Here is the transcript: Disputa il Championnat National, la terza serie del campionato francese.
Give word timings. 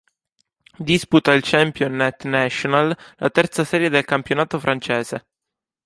Disputa 0.79 1.31
il 1.33 1.43
Championnat 1.45 2.23
National, 2.23 2.97
la 3.17 3.29
terza 3.29 3.63
serie 3.63 3.89
del 3.91 4.03
campionato 4.03 4.57
francese. 4.57 5.27